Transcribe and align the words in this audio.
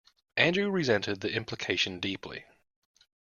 Andrew 0.35 0.71
resented 0.71 1.21
the 1.21 1.31
implication 1.31 1.99
deeply. 1.99 2.45